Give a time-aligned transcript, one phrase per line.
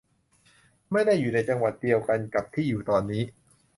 [0.91, 3.23] ไม่ได้อยู่ในจังหวัดเดียวกันกับที่อยู่ตอนนี้